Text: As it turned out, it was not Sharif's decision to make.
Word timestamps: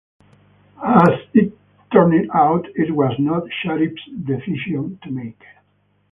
As 0.83 1.09
it 1.35 1.55
turned 1.93 2.31
out, 2.33 2.65
it 2.73 2.91
was 2.91 3.13
not 3.19 3.43
Sharif's 3.61 4.03
decision 4.25 4.97
to 5.03 5.11
make. 5.11 5.43